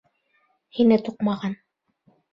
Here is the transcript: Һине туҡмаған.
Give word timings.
Һине 0.79 0.97
туҡмаған. 1.09 1.57